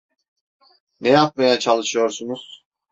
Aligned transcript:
Ne 1.01 1.09
yapmaya 1.09 1.59
çalışıyorsunuz? 1.59 2.65